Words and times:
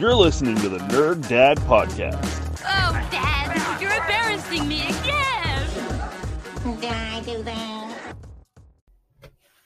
You're 0.00 0.14
listening 0.14 0.56
to 0.60 0.70
the 0.70 0.78
Nerd 0.78 1.28
Dad 1.28 1.58
Podcast. 1.58 2.24
Oh, 2.64 3.08
Dad, 3.10 3.82
you're 3.82 3.92
embarrassing 3.92 4.66
me 4.66 4.80
again. 4.80 6.80
Did 6.80 6.90
I 6.90 7.20
do 7.20 7.42
that? 7.42 8.16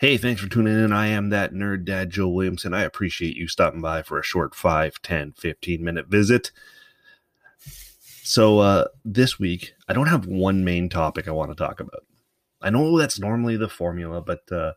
Hey, 0.00 0.16
thanks 0.16 0.42
for 0.42 0.48
tuning 0.48 0.74
in. 0.74 0.92
I 0.92 1.06
am 1.06 1.28
that 1.28 1.52
nerd 1.52 1.84
dad, 1.84 2.10
Joe 2.10 2.26
Williamson. 2.26 2.74
I 2.74 2.82
appreciate 2.82 3.36
you 3.36 3.46
stopping 3.46 3.80
by 3.80 4.02
for 4.02 4.18
a 4.18 4.24
short 4.24 4.56
5, 4.56 5.00
10, 5.02 5.34
15 5.38 5.84
minute 5.84 6.08
visit. 6.08 6.50
So, 8.24 8.58
uh, 8.58 8.86
this 9.04 9.38
week, 9.38 9.74
I 9.88 9.92
don't 9.92 10.08
have 10.08 10.26
one 10.26 10.64
main 10.64 10.88
topic 10.88 11.28
I 11.28 11.30
want 11.30 11.52
to 11.52 11.54
talk 11.54 11.78
about. 11.78 12.04
I 12.60 12.70
know 12.70 12.98
that's 12.98 13.20
normally 13.20 13.56
the 13.56 13.68
formula, 13.68 14.20
but 14.20 14.50
uh, 14.50 14.72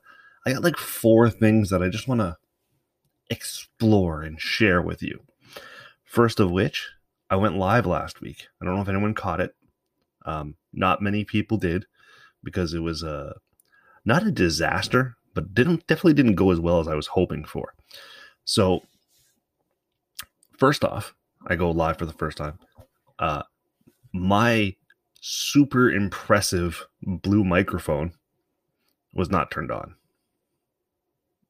I 0.46 0.54
got 0.54 0.64
like 0.64 0.78
four 0.78 1.32
things 1.32 1.72
that 1.72 1.82
I 1.82 1.90
just 1.90 2.08
want 2.08 2.22
to 2.22 2.38
explore 3.32 4.22
and 4.22 4.40
share 4.40 4.84
with 4.84 5.02
you. 5.02 5.22
First 6.08 6.40
of 6.40 6.50
which, 6.50 6.90
I 7.30 7.36
went 7.36 7.58
live 7.58 7.86
last 7.86 8.22
week. 8.22 8.48
I 8.62 8.66
don't 8.66 8.76
know 8.76 8.81
if 8.81 8.88
anyone 8.88 9.14
caught 9.14 9.42
it. 9.42 9.54
Um, 10.26 10.56
not 10.73 11.02
many 11.02 11.23
people 11.23 11.58
did 11.58 11.86
because 12.44 12.73
it 12.73 12.80
was 12.80 13.04
a 13.04 13.36
not 14.06 14.26
a 14.26 14.31
disaster, 14.31 15.18
but 15.34 15.54
didn't 15.54 15.86
definitely 15.86 16.14
didn't 16.14 16.36
go 16.36 16.52
as 16.52 16.59
well 16.59 16.80
as 16.80 16.88
I 16.88 16.96
was 16.96 17.08
hoping 17.08 17.44
for. 17.44 17.73
So, 18.46 18.84
first 20.58 20.86
off, 20.86 21.14
I 21.46 21.56
go 21.56 21.72
live 21.72 21.98
for 21.98 22.06
the 22.06 22.14
first 22.14 22.38
time. 22.38 22.58
Uh, 23.20 23.44
my 24.14 24.76
super 25.20 25.92
impressive 25.92 26.88
blue 27.02 27.44
microphone 27.44 28.14
was 29.14 29.30
not 29.30 29.52
turned 29.52 29.72
on. 29.72 29.96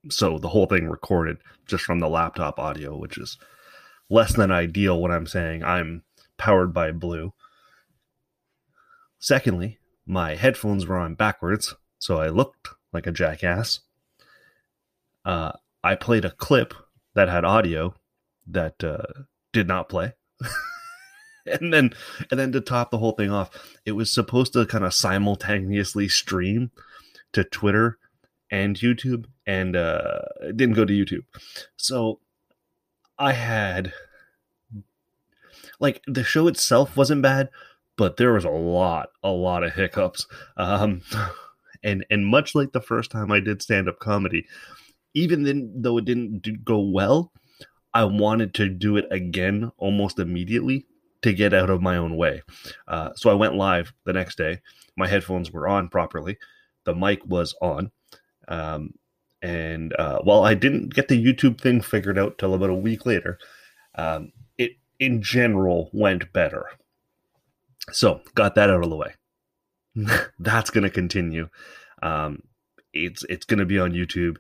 So 0.10 0.40
the 0.40 0.50
whole 0.50 0.66
thing 0.66 0.90
recorded 0.90 1.38
just 1.68 1.84
from 1.84 2.00
the 2.00 2.10
laptop 2.10 2.60
audio, 2.60 2.98
which 2.98 3.18
is 3.18 3.38
less 4.10 4.36
than 4.36 4.52
ideal 4.52 5.02
when 5.02 5.12
I'm 5.12 5.28
saying 5.28 5.64
I'm 5.64 6.04
powered 6.38 6.74
by 6.74 6.92
blue. 6.92 7.34
Secondly, 9.20 9.80
my 10.06 10.36
headphones 10.36 10.86
were 10.86 10.98
on 10.98 11.16
backwards, 11.16 11.76
so 12.00 12.18
I 12.18 12.30
looked 12.30 12.70
like 12.94 13.08
a 13.08 13.12
jackass. 13.12 13.82
Uh, 15.26 15.52
I 15.84 15.96
played 15.96 16.26
a 16.26 16.32
clip 16.32 16.74
that 17.16 17.30
had 17.30 17.44
audio 17.44 17.96
that 18.48 18.84
uh, 18.84 19.24
did 19.52 19.68
not 19.68 19.90
play. 19.90 20.14
and 21.46 21.74
then 21.74 21.92
and 22.32 22.40
then 22.40 22.52
to 22.52 22.62
top 22.62 22.92
the 22.92 22.98
whole 22.98 23.14
thing 23.14 23.32
off, 23.32 23.50
it 23.86 23.94
was 23.94 24.12
supposed 24.12 24.54
to 24.54 24.66
kind 24.66 24.86
of 24.86 24.94
simultaneously 24.94 26.08
stream 26.08 26.72
to 27.34 27.44
Twitter 27.44 27.98
and 28.50 28.78
YouTube, 28.78 29.26
and 29.46 29.76
uh, 29.76 30.22
it 30.42 30.56
didn't 30.56 30.76
go 30.76 30.86
to 30.86 30.94
YouTube. 30.94 31.26
So 31.76 32.20
I 33.20 33.34
had 33.34 33.94
like 35.80 36.02
the 36.08 36.24
show 36.24 36.48
itself 36.48 36.96
wasn't 36.96 37.22
bad, 37.22 37.50
but 37.98 38.18
there 38.18 38.34
was 38.34 38.46
a 38.46 38.50
lot, 38.50 39.10
a 39.24 39.30
lot 39.30 39.64
of 39.64 39.74
hiccups. 39.74 40.28
Um, 40.56 41.02
and 41.84 42.06
and 42.10 42.26
much 42.26 42.56
like 42.56 42.72
the 42.72 42.82
first 42.82 43.12
time 43.12 43.32
I 43.32 43.40
did 43.40 43.62
stand 43.62 43.88
up 43.88 44.00
comedy, 44.00 44.46
even 45.14 45.44
then 45.44 45.72
though 45.76 45.98
it 45.98 46.06
didn't 46.06 46.64
go 46.64 46.80
well, 46.80 47.32
I 47.94 48.04
wanted 48.06 48.54
to 48.56 48.70
do 48.70 48.98
it 48.98 49.06
again 49.12 49.72
almost 49.78 50.20
immediately 50.20 50.86
to 51.24 51.34
get 51.34 51.54
out 51.54 51.70
of 51.70 51.82
my 51.82 51.98
own 51.98 52.16
way. 52.16 52.44
Uh, 52.88 53.10
so 53.16 53.30
I 53.30 53.34
went 53.34 53.56
live 53.56 53.94
the 54.06 54.14
next 54.14 54.38
day. 54.38 54.62
My 54.96 55.08
headphones 55.08 55.52
were 55.52 55.68
on 55.68 55.90
properly. 55.90 56.38
The 56.84 56.96
mic 56.96 57.26
was 57.26 57.56
on. 57.62 57.92
Um, 58.48 58.94
and 59.42 59.94
uh, 59.98 60.20
while 60.20 60.44
I 60.44 60.54
didn't 60.54 60.94
get 60.94 61.08
the 61.08 61.24
YouTube 61.24 61.62
thing 61.62 61.82
figured 61.82 62.18
out 62.18 62.38
till 62.38 62.54
about 62.54 62.70
a 62.70 62.76
week 62.76 63.06
later, 63.06 63.38
um, 63.96 64.32
it 64.58 64.74
in 65.00 65.22
general 65.22 65.90
went 65.94 66.34
better. 66.34 66.66
So 67.92 68.22
got 68.36 68.56
that 68.56 68.70
out 68.70 68.84
of 68.84 68.90
the 68.90 68.96
way. 68.96 69.14
That's 70.40 70.70
going 70.70 70.84
to 70.84 70.90
continue. 70.90 71.50
Um, 72.02 72.44
it's 72.94 73.24
it's 73.30 73.46
going 73.46 73.60
to 73.60 73.66
be 73.66 73.80
on 73.80 73.92
YouTube. 73.92 74.38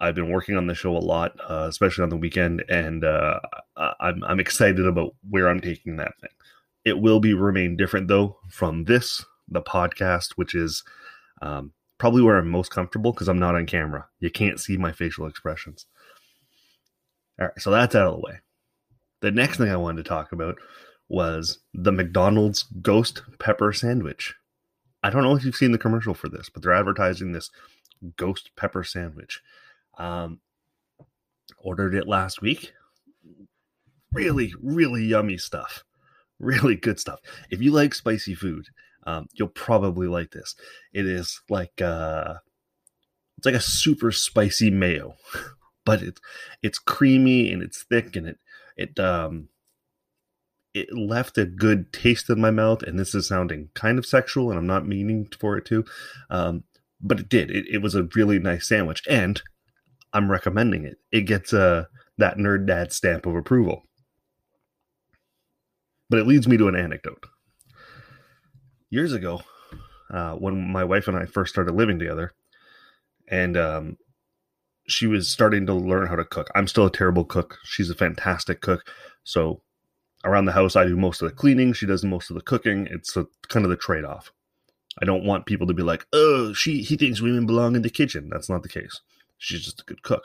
I've 0.00 0.14
been 0.14 0.30
working 0.30 0.56
on 0.56 0.66
the 0.66 0.74
show 0.74 0.96
a 0.96 0.98
lot, 0.98 1.32
uh, 1.48 1.66
especially 1.68 2.02
on 2.02 2.10
the 2.10 2.16
weekend, 2.16 2.64
and 2.68 3.04
uh, 3.04 3.40
I'm 3.76 4.22
I'm 4.24 4.40
excited 4.40 4.86
about 4.86 5.14
where 5.28 5.48
I'm 5.48 5.60
taking 5.60 5.96
that 5.96 6.18
thing. 6.20 6.30
It 6.84 6.98
will 6.98 7.20
be 7.20 7.34
remain 7.34 7.76
different 7.76 8.08
though 8.08 8.38
from 8.50 8.84
this 8.84 9.24
the 9.48 9.62
podcast, 9.62 10.32
which 10.36 10.54
is 10.54 10.82
um, 11.40 11.72
probably 12.04 12.20
where 12.20 12.36
I'm 12.36 12.50
most 12.50 12.70
comfortable 12.70 13.12
because 13.12 13.28
I'm 13.28 13.38
not 13.38 13.54
on 13.54 13.64
camera. 13.64 14.06
You 14.20 14.28
can't 14.30 14.60
see 14.60 14.76
my 14.76 14.92
facial 14.92 15.26
expressions. 15.26 15.86
All 17.40 17.46
right, 17.46 17.58
so 17.58 17.70
that's 17.70 17.94
out 17.94 18.08
of 18.08 18.16
the 18.16 18.20
way. 18.20 18.40
The 19.20 19.30
next 19.30 19.56
thing 19.56 19.70
I 19.70 19.78
wanted 19.78 20.04
to 20.04 20.08
talk 20.10 20.30
about 20.30 20.56
was 21.08 21.60
the 21.72 21.92
McDonald's 21.92 22.64
ghost 22.82 23.22
pepper 23.38 23.72
sandwich. 23.72 24.34
I 25.02 25.08
don't 25.08 25.22
know 25.22 25.34
if 25.34 25.46
you've 25.46 25.56
seen 25.56 25.72
the 25.72 25.78
commercial 25.78 26.12
for 26.12 26.28
this, 26.28 26.50
but 26.50 26.62
they're 26.62 26.74
advertising 26.74 27.32
this 27.32 27.50
ghost 28.18 28.50
pepper 28.54 28.84
sandwich. 28.84 29.40
Um, 29.96 30.40
ordered 31.56 31.94
it 31.94 32.06
last 32.06 32.42
week. 32.42 32.74
Really, 34.12 34.52
really 34.62 35.04
yummy 35.04 35.38
stuff. 35.38 35.84
Really 36.38 36.76
good 36.76 37.00
stuff. 37.00 37.20
If 37.48 37.62
you 37.62 37.70
like 37.70 37.94
spicy 37.94 38.34
food, 38.34 38.66
um, 39.06 39.28
you'll 39.34 39.48
probably 39.48 40.06
like 40.06 40.30
this. 40.30 40.54
It 40.92 41.06
is 41.06 41.40
like 41.48 41.80
uh, 41.80 42.34
it's 43.36 43.46
like 43.46 43.54
a 43.54 43.60
super 43.60 44.12
spicy 44.12 44.70
mayo, 44.70 45.16
but 45.84 46.02
it's 46.02 46.20
it's 46.62 46.78
creamy 46.78 47.52
and 47.52 47.62
it's 47.62 47.82
thick 47.82 48.16
and 48.16 48.28
it 48.28 48.38
it 48.76 48.98
um 48.98 49.48
it 50.72 50.88
left 50.92 51.38
a 51.38 51.46
good 51.46 51.92
taste 51.92 52.28
in 52.28 52.40
my 52.40 52.50
mouth. 52.50 52.82
And 52.82 52.98
this 52.98 53.14
is 53.14 53.28
sounding 53.28 53.70
kind 53.74 53.98
of 53.98 54.06
sexual, 54.06 54.50
and 54.50 54.58
I'm 54.58 54.66
not 54.66 54.86
meaning 54.86 55.28
for 55.38 55.56
it 55.56 55.64
to, 55.66 55.84
um, 56.30 56.64
but 57.00 57.20
it 57.20 57.28
did. 57.28 57.50
It, 57.50 57.66
it 57.70 57.78
was 57.78 57.94
a 57.94 58.08
really 58.14 58.38
nice 58.38 58.68
sandwich, 58.68 59.02
and 59.08 59.40
I'm 60.12 60.30
recommending 60.30 60.84
it. 60.84 60.98
It 61.12 61.22
gets 61.22 61.52
uh, 61.52 61.84
that 62.18 62.38
nerd 62.38 62.66
dad 62.66 62.92
stamp 62.92 63.26
of 63.26 63.36
approval. 63.36 63.82
But 66.10 66.18
it 66.18 66.26
leads 66.26 66.46
me 66.46 66.56
to 66.56 66.68
an 66.68 66.76
anecdote 66.76 67.24
years 68.90 69.12
ago 69.12 69.42
uh, 70.12 70.34
when 70.34 70.72
my 70.72 70.84
wife 70.84 71.08
and 71.08 71.16
I 71.16 71.26
first 71.26 71.52
started 71.52 71.74
living 71.74 71.98
together, 71.98 72.32
and 73.28 73.56
um, 73.56 73.98
she 74.86 75.06
was 75.06 75.28
starting 75.28 75.66
to 75.66 75.74
learn 75.74 76.06
how 76.06 76.16
to 76.16 76.24
cook. 76.24 76.50
I'm 76.54 76.68
still 76.68 76.86
a 76.86 76.92
terrible 76.92 77.24
cook. 77.24 77.58
She's 77.64 77.90
a 77.90 77.94
fantastic 77.94 78.60
cook. 78.60 78.88
So 79.24 79.62
around 80.24 80.44
the 80.44 80.52
house, 80.52 80.76
I 80.76 80.84
do 80.84 80.96
most 80.96 81.22
of 81.22 81.28
the 81.28 81.34
cleaning. 81.34 81.72
She 81.72 81.86
does 81.86 82.04
most 82.04 82.30
of 82.30 82.36
the 82.36 82.42
cooking. 82.42 82.86
It's 82.90 83.16
a, 83.16 83.26
kind 83.48 83.64
of 83.64 83.70
the 83.70 83.76
trade 83.76 84.04
off. 84.04 84.32
I 85.00 85.04
don't 85.04 85.24
want 85.24 85.46
people 85.46 85.66
to 85.66 85.74
be 85.74 85.82
like, 85.82 86.06
"Oh, 86.12 86.52
she 86.52 86.82
he 86.82 86.96
thinks 86.96 87.20
women 87.20 87.46
belong 87.46 87.74
in 87.74 87.82
the 87.82 87.90
kitchen." 87.90 88.28
That's 88.30 88.48
not 88.48 88.62
the 88.62 88.68
case. 88.68 89.00
She's 89.38 89.64
just 89.64 89.80
a 89.80 89.84
good 89.84 90.02
cook. 90.02 90.22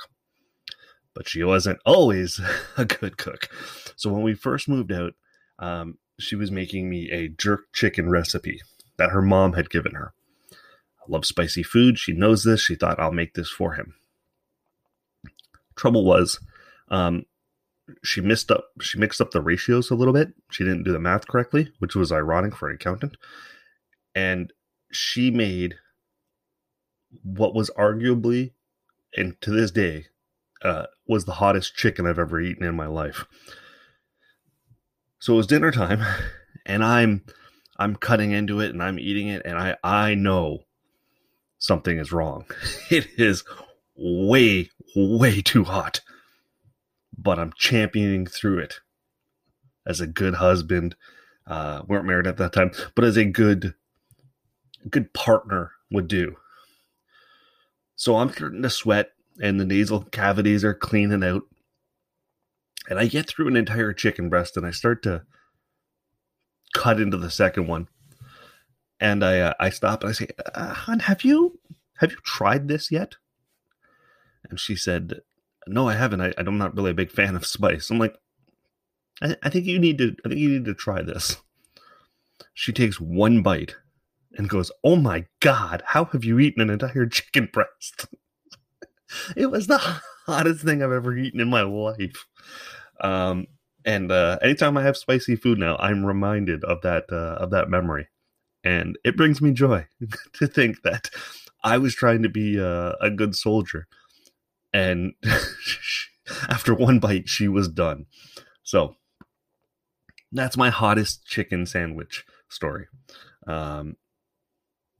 But 1.16 1.28
she 1.28 1.44
wasn't 1.44 1.80
always 1.86 2.40
a 2.78 2.86
good 2.86 3.18
cook. 3.18 3.50
So 3.96 4.12
when 4.12 4.22
we 4.22 4.36
first 4.36 4.70
moved 4.70 4.92
out, 4.92 5.14
um, 5.58 5.98
she 6.20 6.36
was 6.36 6.52
making 6.52 6.90
me 6.90 7.10
a 7.12 7.30
jerk 7.30 7.72
chicken 7.74 8.10
recipe 8.10 8.62
that 8.98 9.12
her 9.12 9.22
mom 9.22 9.54
had 9.54 9.70
given 9.70 9.94
her. 9.94 10.14
I 10.52 11.06
love 11.08 11.26
spicy 11.26 11.64
food. 11.64 11.98
She 11.98 12.14
knows 12.14 12.44
this. 12.44 12.62
She 12.62 12.76
thought 12.76 13.00
I'll 13.00 13.12
make 13.12 13.34
this 13.34 13.50
for 13.50 13.74
him. 13.74 13.96
Trouble 15.76 16.04
was, 16.04 16.40
um, 16.90 17.24
she 18.04 18.22
missed 18.22 18.52
up. 18.52 18.66
She 18.82 19.00
mixed 19.00 19.22
up 19.22 19.32
the 19.32 19.42
ratios 19.42 19.90
a 19.90 19.96
little 19.96 20.14
bit. 20.14 20.34
She 20.52 20.64
didn't 20.64 20.84
do 20.84 20.92
the 20.92 21.00
math 21.00 21.28
correctly, 21.28 21.72
which 21.80 21.96
was 21.96 22.12
ironic 22.12 22.56
for 22.56 22.70
an 22.70 22.76
accountant. 22.76 23.18
And 24.14 24.52
she 24.92 25.32
made 25.32 25.76
what 27.24 27.56
was 27.56 27.72
arguably, 27.78 28.52
and 29.16 29.40
to 29.42 29.52
this 29.52 29.72
day, 29.72 30.08
uh, 30.62 30.86
was 31.08 31.26
the 31.26 31.34
hottest 31.34 31.76
chicken 31.76 32.06
I've 32.06 32.20
ever 32.20 32.40
eaten 32.40 32.66
in 32.66 32.76
my 32.76 32.88
life. 32.88 33.26
So 35.20 35.34
it 35.34 35.38
was 35.38 35.48
dinner 35.48 35.72
time, 35.72 36.02
and 36.66 36.84
I'm 36.84 37.24
I'm 37.78 37.96
cutting 37.96 38.32
into 38.32 38.60
it 38.62 38.72
and 38.72 38.84
I'm 38.84 39.00
eating 39.00 39.28
it, 39.30 39.44
and 39.46 39.58
I 39.58 39.78
I 39.84 40.16
know 40.16 40.66
something 41.60 41.98
is 42.00 42.12
wrong. 42.12 42.46
It 42.92 43.08
is 43.18 43.44
way 43.96 44.70
way 44.96 45.42
too 45.42 45.64
hot. 45.66 46.02
but 47.18 47.40
I'm 47.40 47.54
championing 47.58 48.26
through 48.26 48.60
it 48.60 48.80
as 49.86 50.02
a 50.02 50.08
good 50.08 50.36
husband. 50.36 50.96
Uh, 51.48 51.82
weren't 51.88 52.06
married 52.06 52.28
at 52.28 52.38
that 52.38 52.54
time, 52.54 52.72
but 52.96 53.06
as 53.06 53.18
a 53.18 53.26
good 53.26 53.74
good 54.90 55.14
partner 55.14 55.72
would 55.92 56.08
do. 56.08 56.36
So 57.96 58.18
I'm 58.18 58.32
starting 58.32 58.62
to 58.64 58.70
sweat, 58.70 59.12
and 59.42 59.60
the 59.60 59.66
nasal 59.66 60.04
cavities 60.04 60.64
are 60.64 60.74
cleaning 60.74 61.24
out. 61.24 61.44
And 62.90 62.98
I 62.98 63.06
get 63.06 63.30
through 63.30 63.48
an 63.48 63.56
entire 63.56 63.94
chicken 63.94 64.30
breast, 64.30 64.58
and 64.58 64.66
I 64.66 64.72
start 64.72 65.04
to 65.04 65.22
cut 66.74 67.00
into 67.00 67.18
the 67.18 67.30
second 67.30 67.68
one. 67.68 67.88
And 69.00 69.24
I 69.24 69.40
uh, 69.40 69.54
I 69.60 69.70
stop 69.70 70.04
and 70.04 70.10
I 70.10 70.14
say, 70.14 70.28
uh, 70.56 70.74
"Hon, 70.74 71.00
have 71.02 71.24
you 71.24 71.60
have 71.98 72.12
you 72.12 72.18
tried 72.26 72.68
this 72.68 72.92
yet?" 72.92 73.16
And 74.50 74.60
she 74.60 74.76
said, 74.76 75.22
"No, 75.68 75.88
I 75.88 75.94
haven't. 75.94 76.22
I, 76.22 76.34
I'm 76.36 76.58
not 76.58 76.76
really 76.76 76.92
a 76.92 76.96
big 76.96 77.12
fan 77.12 77.36
of 77.36 77.46
spice." 77.46 77.92
I'm 77.92 78.00
like, 78.00 78.16
I, 79.22 79.38
I 79.44 79.50
think 79.50 79.66
you 79.66 79.78
need 79.78 80.00
to. 80.00 80.16
I 80.26 80.30
think 80.30 80.42
you 80.42 80.50
need 80.50 80.66
to 80.66 80.74
try 80.74 81.04
this." 81.04 81.38
She 82.54 82.74
takes 82.74 83.00
one 83.00 83.44
bite 83.44 83.76
and 84.34 84.50
goes, 84.50 84.72
"Oh 84.84 84.96
my 84.96 85.26
god, 85.40 85.84
how 85.86 86.06
have 86.06 86.26
you 86.26 86.40
eaten 86.40 86.62
an 86.62 86.72
entire 86.72 87.06
chicken 87.06 87.50
breast?" 87.54 88.08
it 89.38 89.52
was 89.52 89.68
the 89.68 90.02
hottest 90.30 90.64
thing 90.64 90.82
I've 90.82 90.92
ever 90.92 91.16
eaten 91.16 91.40
in 91.40 91.50
my 91.50 91.62
life. 91.62 92.26
Um, 93.02 93.48
and 93.86 94.12
uh, 94.12 94.38
anytime 94.42 94.78
I 94.78 94.84
have 94.84 94.98
spicy 94.98 95.36
food 95.36 95.58
now, 95.58 95.78
I'm 95.78 96.06
reminded 96.06 96.64
of 96.64 96.82
that 96.82 97.06
uh, 97.12 97.36
of 97.42 97.52
that 97.52 97.70
memory, 97.70 98.08
and 98.64 98.98
it 99.04 99.16
brings 99.16 99.42
me 99.42 99.52
joy 99.52 99.88
to 100.34 100.48
think 100.48 100.82
that 100.84 101.10
I 101.64 101.78
was 101.78 101.96
trying 101.96 102.24
to 102.24 102.30
be 102.30 102.60
uh, 102.60 102.94
a 103.02 103.10
good 103.10 103.36
soldier, 103.36 103.88
and 104.74 105.14
after 106.50 106.74
one 106.74 107.00
bite, 107.00 107.30
she 107.30 107.48
was 107.48 107.68
done. 107.68 108.06
So 108.64 108.96
that's 110.32 110.58
my 110.58 110.70
hottest 110.70 111.26
chicken 111.26 111.66
sandwich 111.66 112.26
story. 112.50 112.88
Um, 113.48 113.96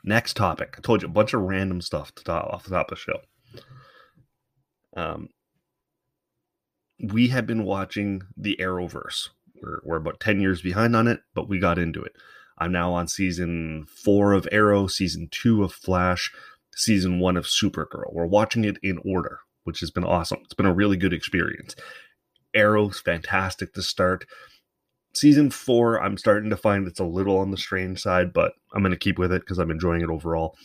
next 0.04 0.36
topic. 0.36 0.76
I 0.78 0.82
told 0.82 1.02
you 1.02 1.08
a 1.08 1.12
bunch 1.12 1.34
of 1.34 1.42
random 1.42 1.82
stuff 1.82 2.14
to 2.16 2.32
off 2.32 2.64
the 2.64 2.72
top 2.72 2.92
of 2.92 2.98
the 2.98 3.02
show. 3.02 3.20
Um, 5.00 5.30
we 7.02 7.30
have 7.30 7.48
been 7.48 7.64
watching 7.64 8.24
the 8.36 8.58
Arrowverse. 8.60 9.30
We're, 9.62 9.80
we're 9.84 9.98
about 9.98 10.20
10 10.20 10.42
years 10.42 10.62
behind 10.62 10.96
on 10.96 11.08
it, 11.08 11.22
but 11.34 11.48
we 11.48 11.58
got 11.58 11.80
into 11.80 12.04
it. 12.04 12.14
I'm 12.58 12.74
now 12.74 12.92
on 12.92 13.08
season 13.08 13.86
four 13.86 14.34
of 14.34 14.48
Arrow, 14.52 14.88
season 14.88 15.30
two 15.32 15.64
of 15.64 15.72
Flash, 15.72 16.32
season 16.76 17.20
one 17.20 17.38
of 17.38 17.46
Supergirl. 17.46 18.12
We're 18.12 18.26
watching 18.26 18.66
it 18.66 18.78
in 18.84 19.00
order, 19.06 19.40
which 19.64 19.80
has 19.80 19.92
been 19.92 20.04
awesome. 20.04 20.40
It's 20.44 20.54
been 20.54 20.66
a 20.66 20.74
really 20.74 20.98
good 20.98 21.14
experience. 21.14 21.76
Arrow's 22.54 23.00
fantastic 23.00 23.74
to 23.76 23.82
start. 23.82 24.26
Season 25.14 25.50
four, 25.50 26.04
I'm 26.04 26.18
starting 26.18 26.50
to 26.50 26.58
find 26.58 26.86
it's 26.86 27.00
a 27.00 27.06
little 27.06 27.38
on 27.38 27.52
the 27.52 27.58
strange 27.58 28.02
side, 28.02 28.34
but 28.34 28.52
I'm 28.74 28.82
going 28.82 28.92
to 28.92 28.98
keep 28.98 29.18
with 29.18 29.32
it 29.32 29.44
because 29.44 29.60
I'm 29.60 29.72
enjoying 29.72 30.02
it 30.02 30.10
overall. 30.10 30.58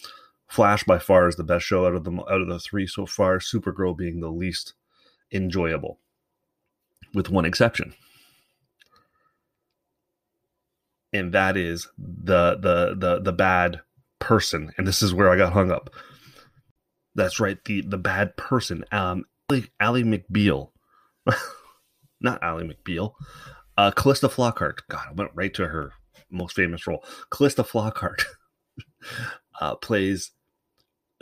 Flash 0.49 0.85
by 0.85 0.99
far 0.99 1.29
is 1.29 1.37
the 1.37 1.45
best 1.45 1.65
show 1.65 1.87
out 1.87 1.95
of 1.95 2.05
the 2.05 2.13
out 2.13 2.41
of 2.41 2.49
the 2.49 2.59
three 2.59 2.87
so 2.87 3.07
far. 3.07 3.39
Supergirl 3.39 3.97
being 3.97 4.21
the 4.21 4.31
least 4.31 4.75
enjoyable, 5.33 5.99
with 7.13 7.31
one 7.31 7.45
exception, 7.45 7.95
and 11.13 11.33
that 11.33 11.57
is 11.57 11.89
the 11.99 12.57
the 12.57 12.95
the 12.97 13.21
the 13.21 13.33
bad 13.33 13.81
person. 14.19 14.73
And 14.77 14.87
this 14.87 15.03
is 15.03 15.15
where 15.15 15.31
I 15.31 15.37
got 15.37 15.53
hung 15.53 15.71
up. 15.71 15.91
That's 17.15 17.41
right, 17.41 17.59
the 17.65 17.81
the 17.81 17.99
bad 17.99 18.37
person. 18.37 18.85
Um, 18.93 19.25
Ally 19.81 20.03
McBeal, 20.03 20.71
not 22.21 22.43
Ally 22.43 22.65
McBeal. 22.65 23.15
Uh, 23.77 23.91
Calista 23.91 24.29
Flockhart. 24.29 24.81
God, 24.89 25.07
I 25.11 25.13
went 25.15 25.33
right 25.35 25.53
to 25.55 25.67
her 25.67 25.93
most 26.31 26.55
famous 26.55 26.87
role. 26.87 27.05
Calista 27.31 27.63
Flockhart 27.63 28.25
uh, 29.61 29.77
plays 29.77 30.33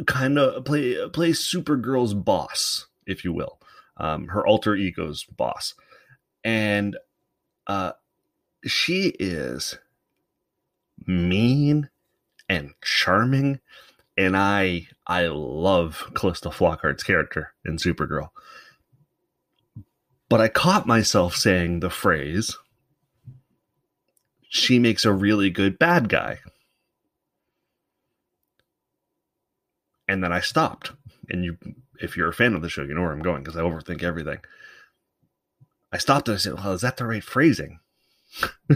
kind 0.07 0.39
of 0.39 0.65
play 0.65 0.97
plays 1.11 1.41
Supergirl's 1.41 2.15
boss, 2.15 2.87
if 3.07 3.25
you 3.25 3.33
will, 3.33 3.59
um, 3.97 4.29
her 4.29 4.47
alter 4.47 4.75
ego's 4.75 5.25
boss, 5.25 5.75
and 6.45 6.97
uh, 7.67 7.93
she 8.65 9.15
is 9.19 9.79
mean 11.07 11.89
and 12.49 12.73
charming, 12.83 13.61
and 14.17 14.37
I 14.37 14.89
I 15.07 15.27
love 15.27 16.11
Calista 16.15 16.51
Flockhart's 16.51 17.03
character 17.03 17.55
in 17.65 17.77
Supergirl. 17.77 18.31
But 20.29 20.41
I 20.41 20.49
caught 20.49 20.87
myself 20.87 21.37
saying 21.37 21.81
the 21.81 21.91
phrase, 21.91 22.57
she 24.49 24.79
makes 24.79 25.05
a 25.05 25.13
really 25.13 25.51
good 25.51 25.79
bad 25.79 26.09
guy. 26.09 26.39
And 30.13 30.23
then 30.23 30.33
I 30.33 30.41
stopped. 30.41 30.93
And 31.31 31.45
you, 31.45 31.57
if 32.01 32.17
you're 32.17 32.29
a 32.29 32.35
fan 32.35 32.55
of 32.55 32.63
the 32.63 32.69
show, 32.69 32.83
you 32.83 32.95
know 32.95 33.03
where 33.03 33.13
I'm 33.13 33.23
going 33.23 33.43
because 33.43 33.57
I 33.57 33.63
overthink 33.63 34.03
everything. 34.03 34.39
I 35.93 35.99
stopped 35.99 36.29
and 36.29 36.35
I 36.35 36.39
said, 36.39 36.55
Well, 36.55 36.73
is 36.73 36.83
that 36.83 36.97
the 36.97 37.07
right 37.07 37.25
phrasing? 37.25 37.79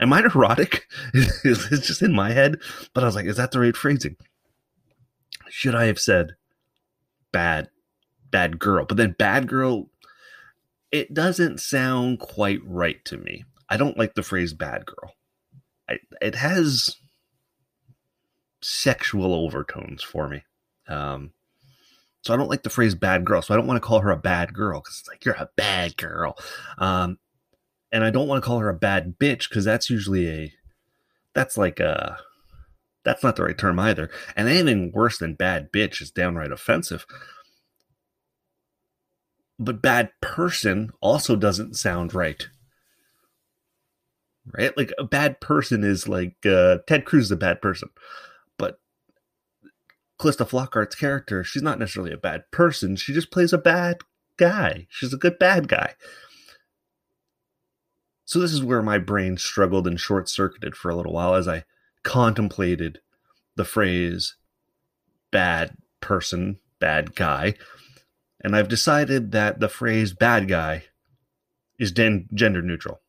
Am 0.00 0.12
I 0.12 0.20
neurotic? 0.22 0.86
Is 1.14 1.68
this 1.68 1.86
just 1.86 2.02
in 2.02 2.14
my 2.14 2.32
head? 2.32 2.58
But 2.94 3.04
I 3.04 3.06
was 3.06 3.14
like, 3.14 3.26
Is 3.26 3.36
that 3.36 3.52
the 3.52 3.60
right 3.60 3.76
phrasing? 3.76 4.16
Should 5.48 5.74
I 5.74 5.84
have 5.84 6.00
said 6.00 6.36
bad 7.32 7.68
bad 8.32 8.58
girl. 8.58 8.84
But 8.84 8.96
then 8.96 9.14
bad 9.18 9.46
girl, 9.46 9.90
it 10.90 11.14
doesn't 11.14 11.60
sound 11.60 12.18
quite 12.18 12.60
right 12.64 13.04
to 13.04 13.16
me. 13.16 13.44
I 13.68 13.76
don't 13.76 13.98
like 13.98 14.14
the 14.14 14.22
phrase 14.22 14.52
bad 14.52 14.86
girl. 14.86 15.14
I, 15.88 15.98
it 16.20 16.34
has 16.34 16.96
sexual 18.62 19.34
overtones 19.34 20.02
for 20.02 20.28
me. 20.28 20.42
Um, 20.88 21.32
so 22.22 22.32
I 22.32 22.36
don't 22.36 22.48
like 22.48 22.62
the 22.62 22.70
phrase 22.70 22.94
bad 22.94 23.24
girl. 23.24 23.42
So 23.42 23.52
I 23.52 23.56
don't 23.56 23.66
want 23.66 23.82
to 23.82 23.86
call 23.86 24.00
her 24.00 24.10
a 24.10 24.16
bad 24.16 24.54
girl 24.54 24.80
because 24.80 25.00
it's 25.00 25.08
like, 25.08 25.24
you're 25.24 25.34
a 25.34 25.50
bad 25.56 25.96
girl. 25.96 26.36
Um, 26.78 27.18
and 27.90 28.04
I 28.04 28.10
don't 28.10 28.28
want 28.28 28.42
to 28.42 28.46
call 28.46 28.60
her 28.60 28.68
a 28.68 28.74
bad 28.74 29.18
bitch 29.18 29.48
because 29.48 29.64
that's 29.64 29.90
usually 29.90 30.28
a, 30.28 30.52
that's 31.34 31.56
like 31.56 31.80
a, 31.80 32.18
that's 33.04 33.24
not 33.24 33.36
the 33.36 33.44
right 33.44 33.58
term 33.58 33.78
either. 33.78 34.10
And 34.36 34.48
anything 34.48 34.92
worse 34.92 35.18
than 35.18 35.34
bad 35.34 35.72
bitch 35.72 36.00
is 36.00 36.10
downright 36.10 36.52
offensive 36.52 37.04
but 39.64 39.82
bad 39.82 40.10
person 40.20 40.90
also 41.00 41.36
doesn't 41.36 41.76
sound 41.76 42.14
right. 42.14 42.48
Right? 44.46 44.76
Like 44.76 44.92
a 44.98 45.04
bad 45.04 45.40
person 45.40 45.84
is 45.84 46.08
like 46.08 46.34
uh, 46.44 46.78
Ted 46.88 47.04
Cruz 47.04 47.26
is 47.26 47.30
a 47.30 47.36
bad 47.36 47.62
person, 47.62 47.90
but 50.22 50.36
Calista 50.36 50.44
Flockhart's 50.44 50.94
character, 50.94 51.44
she's 51.44 51.62
not 51.62 51.78
necessarily 51.78 52.12
a 52.12 52.18
bad 52.18 52.50
person. 52.50 52.96
She 52.96 53.12
just 53.12 53.30
plays 53.30 53.52
a 53.52 53.58
bad 53.58 53.98
guy. 54.36 54.86
She's 54.90 55.12
a 55.12 55.18
good 55.18 55.38
bad 55.38 55.68
guy. 55.68 55.94
So 58.24 58.38
this 58.38 58.52
is 58.52 58.62
where 58.62 58.82
my 58.82 58.98
brain 58.98 59.36
struggled 59.36 59.86
and 59.86 60.00
short 60.00 60.28
circuited 60.28 60.76
for 60.76 60.90
a 60.90 60.96
little 60.96 61.12
while 61.12 61.34
as 61.34 61.48
I 61.48 61.64
contemplated 62.02 63.00
the 63.56 63.64
phrase 63.64 64.36
bad 65.30 65.76
person, 66.00 66.58
bad 66.80 67.14
guy 67.14 67.54
and 68.42 68.56
I've 68.56 68.68
decided 68.68 69.32
that 69.32 69.60
the 69.60 69.68
phrase 69.68 70.12
bad 70.12 70.48
guy 70.48 70.84
is 71.78 71.92
den- 71.92 72.28
gender 72.34 72.62
neutral. 72.62 73.00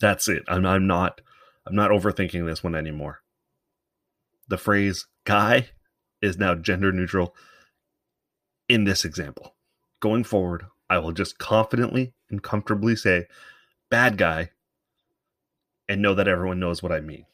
That's 0.00 0.28
it. 0.28 0.42
I'm, 0.48 0.66
I'm 0.66 0.86
not 0.86 1.20
I'm 1.66 1.74
not 1.74 1.90
overthinking 1.90 2.44
this 2.46 2.62
one 2.62 2.74
anymore. 2.74 3.22
The 4.48 4.58
phrase 4.58 5.06
guy 5.24 5.68
is 6.22 6.38
now 6.38 6.54
gender 6.54 6.92
neutral 6.92 7.34
in 8.68 8.84
this 8.84 9.04
example. 9.04 9.54
Going 10.00 10.24
forward, 10.24 10.66
I 10.88 10.98
will 10.98 11.12
just 11.12 11.38
confidently 11.38 12.12
and 12.30 12.42
comfortably 12.42 12.96
say 12.96 13.26
bad 13.90 14.16
guy 14.16 14.50
and 15.88 16.00
know 16.00 16.14
that 16.14 16.28
everyone 16.28 16.60
knows 16.60 16.82
what 16.82 16.92
I 16.92 17.00
mean. 17.00 17.26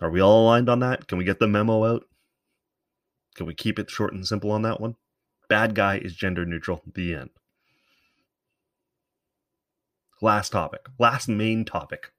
Are 0.00 0.10
we 0.10 0.20
all 0.20 0.44
aligned 0.44 0.68
on 0.68 0.80
that? 0.80 1.06
Can 1.06 1.18
we 1.18 1.24
get 1.24 1.38
the 1.38 1.46
memo 1.46 1.84
out? 1.84 2.04
Can 3.36 3.46
we 3.46 3.54
keep 3.54 3.78
it 3.78 3.90
short 3.90 4.12
and 4.12 4.26
simple 4.26 4.50
on 4.50 4.62
that 4.62 4.80
one? 4.80 4.96
Bad 5.48 5.74
guy 5.74 5.98
is 5.98 6.14
gender 6.14 6.44
neutral. 6.44 6.82
The 6.92 7.14
end. 7.14 7.30
Last 10.20 10.50
topic. 10.50 10.86
Last 10.98 11.28
main 11.28 11.64
topic. 11.64 12.12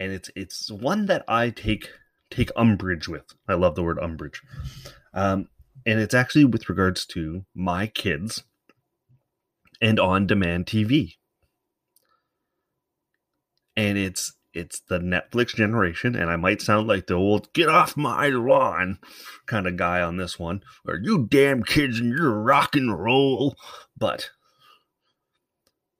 And 0.00 0.12
it's 0.12 0.30
it's 0.34 0.70
one 0.70 1.06
that 1.06 1.24
I 1.28 1.50
take 1.50 1.90
take 2.30 2.50
umbrage 2.56 3.06
with. 3.06 3.34
I 3.46 3.54
love 3.54 3.76
the 3.76 3.82
word 3.82 3.98
umbrage. 4.00 4.42
Um, 5.14 5.48
and 5.86 6.00
it's 6.00 6.14
actually 6.14 6.44
with 6.44 6.68
regards 6.68 7.06
to 7.06 7.44
my 7.54 7.86
kids 7.86 8.42
and 9.80 10.00
on 10.00 10.26
demand 10.26 10.66
TV. 10.66 11.14
And 13.76 13.96
it's 13.96 14.32
it's 14.52 14.80
the 14.80 14.98
Netflix 14.98 15.54
generation, 15.54 16.16
and 16.16 16.28
I 16.28 16.36
might 16.36 16.60
sound 16.60 16.88
like 16.88 17.06
the 17.06 17.14
old 17.14 17.52
"get 17.52 17.68
off 17.68 17.96
my 17.96 18.28
lawn" 18.28 18.98
kind 19.46 19.66
of 19.66 19.76
guy 19.76 20.02
on 20.02 20.16
this 20.16 20.38
one, 20.38 20.62
or 20.84 20.98
"you 21.00 21.26
damn 21.26 21.62
kids 21.62 22.00
and 22.00 22.10
your 22.10 22.32
rock 22.32 22.74
and 22.74 22.98
roll," 22.98 23.54
but 23.96 24.30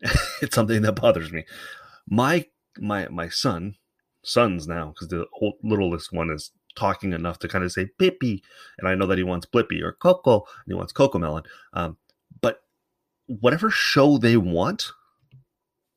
it's 0.43 0.55
something 0.55 0.83
that 0.83 0.93
bothers 1.01 1.33
me. 1.33 1.45
My 2.09 2.47
my 2.79 3.09
my 3.09 3.29
son, 3.29 3.77
sons 4.23 4.67
now, 4.67 4.89
because 4.89 5.09
the 5.09 5.27
old, 5.41 5.55
littlest 5.63 6.13
one 6.13 6.31
is 6.31 6.51
talking 6.77 7.13
enough 7.13 7.39
to 7.41 7.49
kind 7.49 7.65
of 7.65 7.73
say 7.73 7.89
Bippy, 7.99 8.43
and 8.79 8.89
I 8.89 8.95
know 8.95 9.07
that 9.07 9.19
he 9.19 9.25
wants 9.25 9.47
Blippy 9.47 9.83
or 9.83 9.93
Coco, 9.93 10.37
and 10.37 10.67
he 10.69 10.75
wants 10.75 10.93
CoComelon. 10.93 11.45
Um, 11.73 11.97
but 12.41 12.63
whatever 13.27 13.71
show 13.71 14.19
they 14.19 14.37
want, 14.37 14.93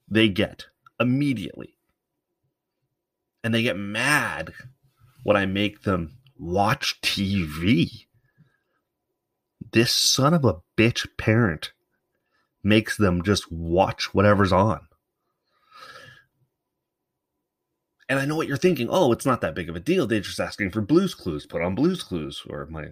they 0.09 0.29
get 0.29 0.67
immediately 0.99 1.75
and 3.43 3.53
they 3.53 3.61
get 3.61 3.77
mad 3.77 4.53
when 5.23 5.35
I 5.35 5.45
make 5.45 5.83
them 5.83 6.17
watch 6.37 7.01
TV. 7.01 8.05
This 9.71 9.91
son 9.91 10.33
of 10.33 10.45
a 10.45 10.57
bitch 10.77 11.07
parent 11.17 11.73
makes 12.63 12.95
them 12.95 13.23
just 13.23 13.51
watch 13.51 14.13
whatever's 14.13 14.53
on. 14.53 14.87
And 18.13 18.21
I 18.21 18.25
know 18.25 18.35
what 18.35 18.47
you're 18.47 18.57
thinking. 18.57 18.89
Oh, 18.91 19.11
it's 19.11 19.25
not 19.25 19.41
that 19.41 19.55
big 19.55 19.69
of 19.69 19.75
a 19.75 19.79
deal. 19.79 20.05
They're 20.05 20.19
just 20.19 20.39
asking 20.39 20.69
for 20.69 20.81
Blues 20.81 21.15
Clues. 21.15 21.47
Put 21.47 21.63
on 21.63 21.73
Blues 21.73 22.03
Clues, 22.03 22.43
or 22.47 22.67
my 22.67 22.89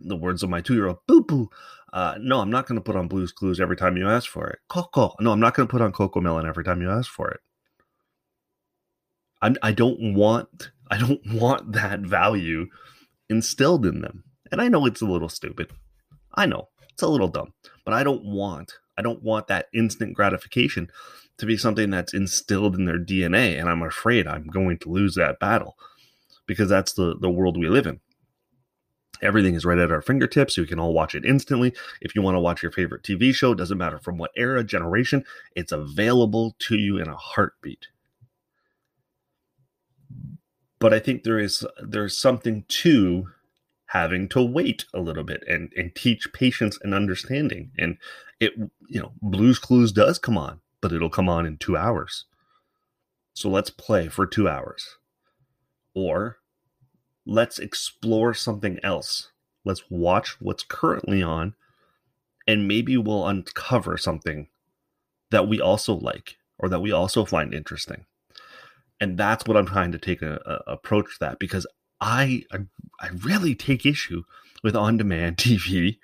the 0.00 0.16
words 0.16 0.42
of 0.42 0.48
my 0.48 0.62
two 0.62 0.72
year 0.72 0.86
old 0.86 1.00
boo 1.06 1.22
boo. 1.22 1.50
Uh, 1.92 2.14
no, 2.18 2.40
I'm 2.40 2.48
not 2.50 2.66
going 2.66 2.76
to 2.76 2.82
put 2.82 2.96
on 2.96 3.06
Blues 3.06 3.32
Clues 3.32 3.60
every 3.60 3.76
time 3.76 3.98
you 3.98 4.08
ask 4.08 4.30
for 4.30 4.48
it. 4.48 4.60
Coco. 4.70 5.14
No, 5.20 5.30
I'm 5.30 5.40
not 5.40 5.52
going 5.52 5.68
to 5.68 5.70
put 5.70 5.82
on 5.82 5.92
CoComelon 5.92 6.48
every 6.48 6.64
time 6.64 6.80
you 6.80 6.90
ask 6.90 7.10
for 7.10 7.32
it. 7.32 7.40
I'm, 9.42 9.58
I 9.62 9.72
don't 9.72 10.14
want 10.14 10.70
I 10.90 10.96
don't 10.96 11.20
want 11.34 11.72
that 11.72 12.00
value 12.00 12.68
instilled 13.28 13.84
in 13.84 14.00
them. 14.00 14.24
And 14.50 14.62
I 14.62 14.68
know 14.68 14.86
it's 14.86 15.02
a 15.02 15.06
little 15.06 15.28
stupid. 15.28 15.70
I 16.34 16.46
know 16.46 16.70
it's 16.90 17.02
a 17.02 17.08
little 17.08 17.28
dumb, 17.28 17.52
but 17.84 17.92
I 17.92 18.02
don't 18.02 18.24
want 18.24 18.72
I 18.96 19.02
don't 19.02 19.22
want 19.22 19.48
that 19.48 19.66
instant 19.74 20.14
gratification 20.14 20.90
to 21.38 21.46
be 21.46 21.56
something 21.56 21.90
that's 21.90 22.14
instilled 22.14 22.76
in 22.76 22.84
their 22.84 22.98
DNA. 22.98 23.58
And 23.58 23.68
I'm 23.68 23.82
afraid 23.82 24.26
I'm 24.26 24.46
going 24.46 24.78
to 24.78 24.88
lose 24.88 25.14
that 25.16 25.40
battle 25.40 25.76
because 26.46 26.68
that's 26.68 26.92
the 26.92 27.16
the 27.18 27.30
world 27.30 27.58
we 27.58 27.68
live 27.68 27.86
in. 27.86 28.00
Everything 29.22 29.54
is 29.54 29.64
right 29.64 29.78
at 29.78 29.92
our 29.92 30.02
fingertips. 30.02 30.58
We 30.58 30.66
can 30.66 30.78
all 30.78 30.92
watch 30.92 31.14
it 31.14 31.24
instantly. 31.24 31.72
If 32.00 32.14
you 32.14 32.22
want 32.22 32.34
to 32.34 32.40
watch 32.40 32.62
your 32.62 32.72
favorite 32.72 33.02
TV 33.02 33.34
show, 33.34 33.54
doesn't 33.54 33.78
matter 33.78 33.98
from 33.98 34.18
what 34.18 34.32
era, 34.36 34.62
generation, 34.64 35.24
it's 35.56 35.72
available 35.72 36.54
to 36.60 36.76
you 36.76 36.98
in 36.98 37.08
a 37.08 37.16
heartbeat 37.16 37.86
but 40.84 40.92
I 40.92 40.98
think 40.98 41.22
there 41.22 41.38
is 41.38 41.66
there's 41.82 42.18
something 42.18 42.66
to 42.68 43.28
having 43.86 44.28
to 44.28 44.44
wait 44.44 44.84
a 44.92 45.00
little 45.00 45.24
bit 45.24 45.42
and 45.48 45.72
and 45.74 45.94
teach 45.94 46.30
patience 46.34 46.78
and 46.82 46.92
understanding. 46.92 47.70
And 47.78 47.96
it 48.44 48.54
you 48.88 49.00
know 49.00 49.12
Blues 49.22 49.58
Clues 49.58 49.92
does 49.92 50.18
come 50.18 50.38
on, 50.38 50.60
but 50.80 50.92
it'll 50.92 51.10
come 51.10 51.28
on 51.28 51.46
in 51.46 51.58
two 51.58 51.76
hours. 51.76 52.26
So 53.34 53.48
let's 53.50 53.70
play 53.70 54.08
for 54.08 54.26
two 54.26 54.48
hours, 54.48 54.96
or 55.94 56.38
let's 57.26 57.58
explore 57.58 58.34
something 58.34 58.78
else. 58.82 59.30
Let's 59.64 59.84
watch 59.90 60.40
what's 60.40 60.62
currently 60.62 61.22
on, 61.22 61.54
and 62.46 62.68
maybe 62.68 62.96
we'll 62.96 63.26
uncover 63.26 63.96
something 63.96 64.48
that 65.30 65.48
we 65.48 65.60
also 65.60 65.94
like 65.94 66.36
or 66.58 66.68
that 66.68 66.80
we 66.80 66.92
also 66.92 67.24
find 67.24 67.52
interesting 67.54 68.06
and 69.00 69.18
that's 69.18 69.46
what 69.46 69.56
I'm 69.56 69.66
trying 69.66 69.92
to 69.92 69.98
take 69.98 70.22
a, 70.22 70.40
a 70.46 70.72
approach 70.72 71.18
that 71.20 71.38
because 71.38 71.66
I, 72.00 72.44
I 72.52 72.58
I 73.00 73.08
really 73.22 73.54
take 73.54 73.86
issue 73.86 74.22
with 74.62 74.76
on-demand 74.76 75.36
TV 75.38 75.98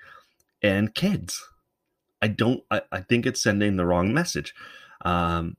and 0.61 0.93
kids. 0.93 1.47
I 2.21 2.27
don't. 2.27 2.63
I, 2.69 2.81
I 2.91 3.01
think 3.01 3.25
it's 3.25 3.41
sending 3.41 3.75
the 3.75 3.85
wrong 3.85 4.13
message. 4.13 4.53
Um, 5.03 5.57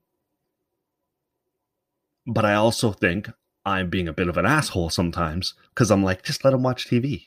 but 2.25 2.45
I 2.45 2.53
also 2.53 2.91
think 2.91 3.29
I'm 3.65 3.89
being 3.89 4.07
a 4.07 4.13
bit 4.13 4.29
of 4.29 4.37
an 4.37 4.45
asshole 4.45 4.89
sometimes 4.89 5.53
because 5.69 5.91
I'm 5.91 6.03
like, 6.03 6.23
just 6.23 6.43
let 6.45 6.51
them 6.51 6.63
watch 6.63 6.87
TV, 6.87 7.25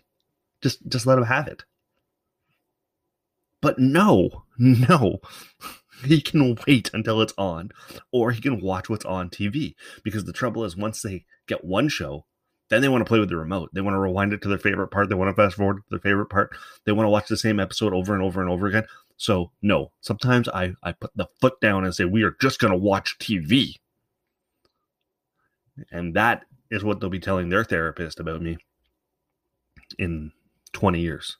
just 0.63 0.87
just 0.89 1.07
let 1.07 1.17
them 1.17 1.25
have 1.25 1.49
it. 1.49 1.65
But 3.61 3.79
no, 3.79 4.45
no, 4.59 5.21
he 6.05 6.21
can 6.21 6.57
wait 6.67 6.91
until 6.93 7.21
it's 7.21 7.35
on 7.39 7.71
or 8.13 8.33
he 8.33 8.41
can 8.41 8.61
watch 8.61 8.89
what's 8.89 9.05
on 9.05 9.31
TV 9.31 9.75
because 10.03 10.25
the 10.25 10.33
trouble 10.33 10.65
is 10.65 10.77
once 10.77 11.03
they 11.03 11.25
get 11.47 11.65
one 11.65 11.89
show 11.89 12.27
then 12.69 12.83
they 12.83 12.89
want 12.89 13.01
to 13.01 13.09
play 13.09 13.19
with 13.19 13.29
the 13.29 13.37
remote 13.37 13.71
they 13.73 13.81
want 13.81 13.95
to 13.95 13.99
rewind 13.99 14.33
it 14.33 14.43
to 14.43 14.49
their 14.49 14.59
favorite 14.59 14.89
part 14.89 15.09
they 15.09 15.15
want 15.15 15.35
to 15.35 15.41
fast 15.41 15.57
forward 15.57 15.77
to 15.77 15.83
their 15.91 15.99
favorite 15.99 16.27
part 16.27 16.55
they 16.85 16.93
want 16.93 17.07
to 17.07 17.11
watch 17.11 17.29
the 17.29 17.37
same 17.37 17.61
episode 17.61 17.95
over 17.95 18.13
and 18.13 18.23
over 18.23 18.41
and 18.41 18.51
over 18.51 18.67
again 18.67 18.85
so 19.17 19.51
no 19.63 19.93
sometimes 20.01 20.49
i 20.51 20.73
i 20.83 20.93
put 20.93 21.11
the 21.17 21.27
foot 21.41 21.61
down 21.61 21.85
and 21.85 21.95
say 21.95 22.05
we 22.05 22.23
are 22.23 22.37
just 22.41 22.59
going 22.59 22.73
to 22.73 22.79
watch 22.79 23.17
tv 23.19 23.75
and 25.91 26.15
that 26.15 26.45
is 26.71 26.83
what 26.85 27.01
they'll 27.01 27.11
be 27.11 27.19
telling 27.19 27.49
their 27.49 27.65
therapist 27.65 28.21
about 28.21 28.43
me 28.43 28.57
in 29.99 30.33
20 30.73 31.01
years 31.01 31.39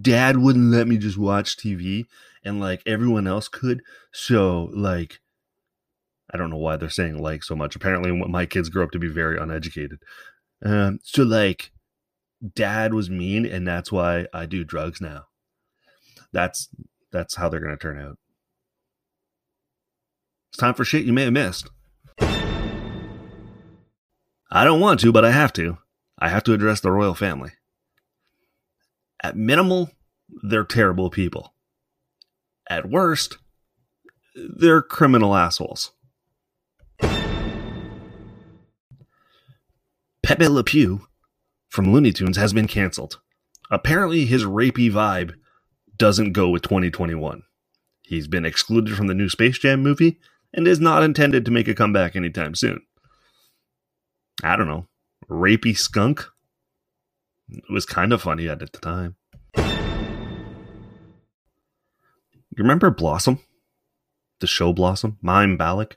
dad 0.00 0.38
wouldn't 0.38 0.70
let 0.70 0.86
me 0.86 0.98
just 0.98 1.18
watch 1.18 1.56
TV 1.56 2.06
and 2.44 2.60
like 2.60 2.82
everyone 2.86 3.26
else 3.26 3.48
could. 3.48 3.82
So 4.12 4.70
like 4.72 5.20
I 6.32 6.36
don't 6.36 6.50
know 6.50 6.56
why 6.56 6.76
they're 6.76 6.90
saying 6.90 7.22
like 7.22 7.42
so 7.42 7.56
much. 7.56 7.74
Apparently 7.74 8.12
my 8.12 8.46
kids 8.46 8.68
grow 8.68 8.84
up 8.84 8.90
to 8.92 8.98
be 8.98 9.08
very 9.08 9.38
uneducated. 9.38 10.00
Um 10.64 11.00
so 11.02 11.22
like 11.22 11.70
dad 12.54 12.94
was 12.94 13.10
mean 13.10 13.46
and 13.46 13.66
that's 13.66 13.90
why 13.90 14.26
I 14.32 14.46
do 14.46 14.64
drugs 14.64 15.00
now. 15.00 15.26
That's 16.32 16.68
that's 17.12 17.36
how 17.36 17.48
they're 17.48 17.60
going 17.60 17.76
to 17.76 17.76
turn 17.76 18.00
out. 18.00 18.18
It's 20.50 20.58
time 20.58 20.74
for 20.74 20.84
shit 20.84 21.04
you 21.04 21.12
may 21.12 21.24
have 21.24 21.32
missed. 21.32 21.68
I 24.50 24.64
don't 24.64 24.80
want 24.80 25.00
to, 25.00 25.12
but 25.12 25.24
I 25.24 25.30
have 25.30 25.52
to. 25.54 25.78
I 26.18 26.30
have 26.30 26.42
to 26.44 26.52
address 26.52 26.80
the 26.80 26.90
royal 26.90 27.14
family 27.14 27.52
at 29.22 29.36
minimal, 29.36 29.90
they're 30.42 30.64
terrible 30.64 31.10
people. 31.10 31.54
At 32.70 32.88
worst, 32.88 33.38
they're 34.34 34.82
criminal 34.82 35.34
assholes. 35.34 35.92
Pepe 40.22 40.48
Le 40.48 40.62
Pew 40.62 41.06
from 41.68 41.92
Looney 41.92 42.12
Tunes 42.12 42.36
has 42.36 42.52
been 42.52 42.66
canceled. 42.66 43.18
Apparently, 43.70 44.26
his 44.26 44.44
rapey 44.44 44.90
vibe 44.90 45.34
doesn't 45.98 46.32
go 46.32 46.48
with 46.48 46.62
2021. 46.62 47.42
He's 48.02 48.28
been 48.28 48.44
excluded 48.44 48.96
from 48.96 49.08
the 49.08 49.14
new 49.14 49.28
Space 49.28 49.58
Jam 49.58 49.82
movie 49.82 50.18
and 50.54 50.66
is 50.66 50.80
not 50.80 51.02
intended 51.02 51.44
to 51.44 51.50
make 51.50 51.68
a 51.68 51.74
comeback 51.74 52.16
anytime 52.16 52.54
soon. 52.54 52.80
I 54.42 54.56
don't 54.56 54.68
know. 54.68 54.88
Rapey 55.28 55.76
skunk? 55.76 56.24
It 57.50 57.64
was 57.70 57.84
kind 57.84 58.12
of 58.12 58.22
funny 58.22 58.48
at 58.48 58.60
the 58.60 58.66
time. 58.66 59.16
You 62.58 62.64
remember 62.64 62.90
Blossom? 62.90 63.40
The 64.40 64.46
show 64.46 64.72
Blossom? 64.72 65.18
Mayim 65.22 65.58
Bialik 65.58 65.92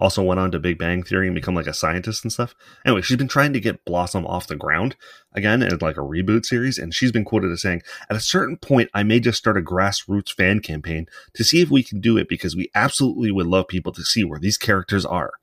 also 0.00 0.22
went 0.22 0.40
on 0.40 0.50
to 0.50 0.58
Big 0.58 0.78
Bang 0.78 1.02
Theory 1.02 1.28
and 1.28 1.34
become 1.34 1.54
like 1.54 1.66
a 1.66 1.74
scientist 1.74 2.24
and 2.24 2.32
stuff. 2.32 2.54
Anyway, 2.84 3.02
she's 3.02 3.18
been 3.18 3.28
trying 3.28 3.52
to 3.52 3.60
get 3.60 3.84
Blossom 3.84 4.26
off 4.26 4.46
the 4.46 4.56
ground 4.56 4.96
again 5.32 5.62
as 5.62 5.82
like 5.82 5.98
a 5.98 6.00
reboot 6.00 6.46
series, 6.46 6.78
and 6.78 6.94
she's 6.94 7.12
been 7.12 7.24
quoted 7.24 7.52
as 7.52 7.62
saying, 7.62 7.82
"At 8.08 8.16
a 8.16 8.20
certain 8.20 8.56
point, 8.56 8.90
I 8.94 9.02
may 9.02 9.20
just 9.20 9.38
start 9.38 9.58
a 9.58 9.60
grassroots 9.60 10.32
fan 10.32 10.60
campaign 10.60 11.06
to 11.34 11.44
see 11.44 11.60
if 11.60 11.70
we 11.70 11.82
can 11.82 12.00
do 12.00 12.16
it 12.16 12.28
because 12.28 12.56
we 12.56 12.70
absolutely 12.74 13.30
would 13.30 13.46
love 13.46 13.68
people 13.68 13.92
to 13.92 14.02
see 14.02 14.24
where 14.24 14.40
these 14.40 14.56
characters 14.56 15.04
are." 15.04 15.34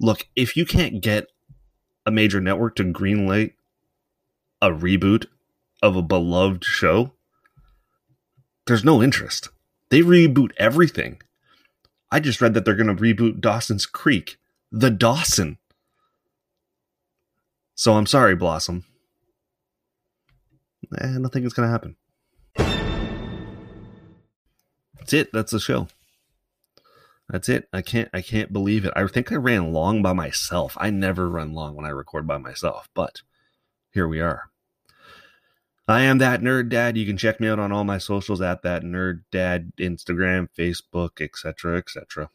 Look, 0.00 0.28
if 0.34 0.56
you 0.56 0.64
can't 0.64 1.02
get 1.02 1.26
a 2.06 2.10
major 2.10 2.40
network 2.40 2.76
to 2.76 2.84
greenlight 2.84 3.52
a 4.60 4.70
reboot 4.70 5.26
of 5.82 5.96
a 5.96 6.02
beloved 6.02 6.64
show, 6.64 7.12
there's 8.66 8.84
no 8.84 9.02
interest. 9.02 9.48
They 9.90 10.00
reboot 10.00 10.52
everything. 10.56 11.20
I 12.12 12.20
just 12.20 12.42
read 12.42 12.52
that 12.52 12.66
they're 12.66 12.76
going 12.76 12.94
to 12.94 13.02
reboot 13.02 13.40
Dawson's 13.40 13.86
Creek, 13.86 14.36
the 14.70 14.90
Dawson. 14.90 15.56
So 17.74 17.94
I'm 17.94 18.04
sorry, 18.04 18.36
Blossom. 18.36 18.84
Eh, 20.98 21.08
I 21.08 21.12
don't 21.14 21.30
think 21.30 21.46
it's 21.46 21.54
going 21.54 21.66
to 21.66 21.72
happen. 21.72 21.96
That's 24.98 25.14
it. 25.14 25.32
That's 25.32 25.52
the 25.52 25.58
show. 25.58 25.88
That's 27.30 27.48
it. 27.48 27.66
I 27.72 27.80
can't 27.80 28.10
I 28.12 28.20
can't 28.20 28.52
believe 28.52 28.84
it. 28.84 28.92
I 28.94 29.06
think 29.06 29.32
I 29.32 29.36
ran 29.36 29.72
long 29.72 30.02
by 30.02 30.12
myself. 30.12 30.76
I 30.78 30.90
never 30.90 31.30
run 31.30 31.54
long 31.54 31.74
when 31.74 31.86
I 31.86 31.90
record 31.90 32.26
by 32.26 32.36
myself, 32.36 32.90
but 32.94 33.22
here 33.90 34.06
we 34.06 34.20
are. 34.20 34.51
I 35.92 36.02
am 36.02 36.18
that 36.18 36.40
nerd 36.40 36.70
dad. 36.70 36.96
You 36.96 37.04
can 37.04 37.16
check 37.16 37.38
me 37.38 37.48
out 37.48 37.58
on 37.58 37.70
all 37.70 37.84
my 37.84 37.98
socials 37.98 38.40
at 38.40 38.62
that 38.62 38.82
nerd 38.82 39.24
dad, 39.30 39.72
Instagram, 39.78 40.48
Facebook, 40.58 41.20
etc., 41.20 41.76
etc. 41.76 42.30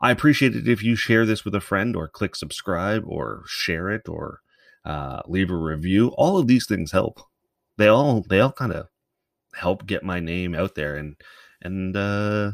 I 0.00 0.10
appreciate 0.10 0.56
it 0.56 0.68
if 0.68 0.82
you 0.82 0.96
share 0.96 1.24
this 1.24 1.44
with 1.44 1.54
a 1.54 1.60
friend 1.60 1.94
or 1.94 2.08
click 2.08 2.34
subscribe 2.34 3.04
or 3.06 3.44
share 3.46 3.88
it 3.90 4.08
or 4.08 4.40
uh, 4.84 5.22
leave 5.26 5.50
a 5.50 5.56
review. 5.56 6.08
All 6.16 6.38
of 6.38 6.48
these 6.48 6.66
things 6.66 6.90
help. 6.92 7.20
They 7.78 7.86
all 7.86 8.22
they 8.28 8.40
all 8.40 8.52
kind 8.52 8.72
of 8.72 8.88
help 9.54 9.86
get 9.86 10.02
my 10.02 10.18
name 10.18 10.54
out 10.54 10.74
there 10.74 10.96
and 10.96 11.16
and 11.62 11.96
uh, 11.96 12.52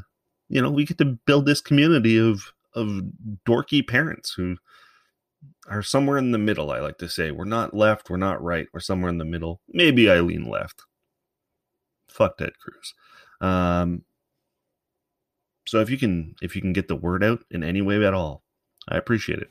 you 0.48 0.60
know 0.60 0.70
we 0.70 0.84
get 0.84 0.98
to 0.98 1.18
build 1.26 1.46
this 1.46 1.60
community 1.60 2.18
of 2.18 2.52
of 2.74 3.02
dorky 3.46 3.86
parents 3.86 4.32
who 4.32 4.56
are 5.68 5.82
somewhere 5.82 6.18
in 6.18 6.32
the 6.32 6.38
middle. 6.38 6.70
I 6.70 6.80
like 6.80 6.98
to 6.98 7.08
say 7.08 7.30
we're 7.30 7.44
not 7.44 7.74
left, 7.74 8.10
we're 8.10 8.16
not 8.16 8.42
right, 8.42 8.66
we're 8.72 8.80
somewhere 8.80 9.10
in 9.10 9.18
the 9.18 9.24
middle. 9.24 9.60
Maybe 9.68 10.10
I 10.10 10.20
lean 10.20 10.48
left. 10.48 10.82
Fuck 12.08 12.38
Ted 12.38 12.58
Cruz. 12.58 12.94
Um, 13.40 14.04
so 15.66 15.80
if 15.80 15.90
you 15.90 15.98
can 15.98 16.34
if 16.42 16.54
you 16.56 16.62
can 16.62 16.72
get 16.72 16.88
the 16.88 16.96
word 16.96 17.22
out 17.24 17.44
in 17.50 17.62
any 17.62 17.80
way 17.82 18.04
at 18.04 18.14
all, 18.14 18.42
I 18.88 18.96
appreciate 18.96 19.38
it. 19.38 19.50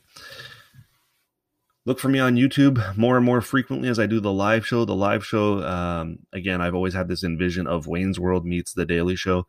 Look 1.84 1.98
for 1.98 2.08
me 2.08 2.20
on 2.20 2.36
YouTube 2.36 2.96
more 2.96 3.16
and 3.16 3.26
more 3.26 3.40
frequently 3.40 3.88
as 3.88 3.98
I 3.98 4.06
do 4.06 4.20
the 4.20 4.32
live 4.32 4.64
show. 4.64 4.84
The 4.84 4.94
live 4.94 5.26
show, 5.26 5.64
um, 5.64 6.20
again, 6.32 6.60
I've 6.60 6.76
always 6.76 6.94
had 6.94 7.08
this 7.08 7.24
envision 7.24 7.66
of 7.66 7.88
Wayne's 7.88 8.20
World 8.20 8.46
meets 8.46 8.72
The 8.72 8.86
Daily 8.86 9.16
Show. 9.16 9.48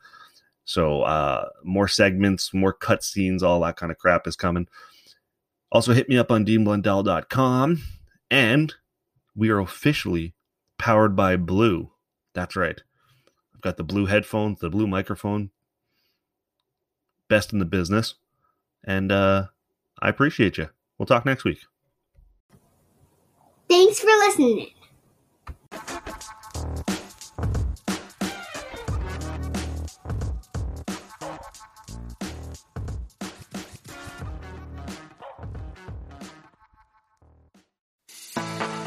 So 0.65 1.03
uh, 1.03 1.49
more 1.63 1.87
segments, 1.87 2.51
more 2.51 2.73
cutscenes, 2.73 3.43
all 3.43 3.59
that 3.59 3.75
kind 3.75 3.91
of 3.91 3.99
crap 3.99 4.25
is 4.25 4.35
coming. 4.35 4.67
Also, 5.73 5.91
hit 5.93 6.07
me 6.07 6.17
up 6.17 6.31
on 6.31 6.45
deanblundell.com. 6.45 7.81
And 8.31 8.73
we 9.35 9.49
are 9.49 9.59
officially 9.59 10.35
powered 10.77 11.15
by 11.15 11.35
Blue. 11.35 11.91
That's 12.33 12.55
right. 12.55 12.79
I've 13.53 13.61
got 13.61 13.77
the 13.77 13.83
blue 13.83 14.05
headphones, 14.05 14.59
the 14.59 14.69
blue 14.69 14.87
microphone, 14.87 15.49
best 17.27 17.51
in 17.51 17.59
the 17.59 17.65
business. 17.65 18.15
And 18.83 19.11
uh, 19.11 19.47
I 19.99 20.09
appreciate 20.09 20.57
you. 20.57 20.69
We'll 20.97 21.05
talk 21.07 21.25
next 21.25 21.43
week. 21.43 21.59
Thanks 23.67 23.99
for 23.99 24.07
listening. 24.07 24.69